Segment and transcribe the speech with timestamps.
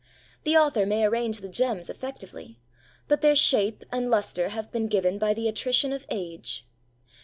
[0.45, 2.57] The author may arrange the gems effectively,
[3.07, 6.65] but their shape and lustre have been given by the attrition of age.